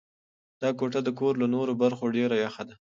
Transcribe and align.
دا 0.61 0.69
کوټه 0.79 0.99
د 1.03 1.09
کور 1.19 1.33
له 1.41 1.47
نورو 1.53 1.71
برخو 1.83 2.05
ډېره 2.15 2.35
یخه 2.45 2.63
ده. 2.69 2.75